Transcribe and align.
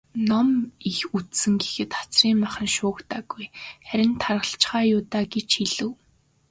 "Ном 0.29 0.49
их 0.91 0.99
үзсэн 1.17 1.53
гэхэд 1.61 1.91
хацрын 1.97 2.31
нь 2.33 2.41
мах 2.41 2.55
шуугдаагүй, 2.75 3.45
харин 3.87 4.11
таргалчихаа 4.21 4.83
юу 4.95 5.01
даа" 5.11 5.25
гэж 5.33 5.49
хэлэв. 5.57 5.91